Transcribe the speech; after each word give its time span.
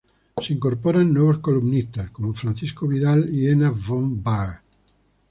Se 0.41 0.53
incorporan 0.53 1.13
nuevos 1.13 1.37
columnistas 1.41 2.09
como 2.09 2.33
Francisco 2.33 2.87
Vidal 2.87 3.29
y 3.31 3.47
Ena 3.51 3.69
von 3.69 4.23
Baer. 4.23 4.61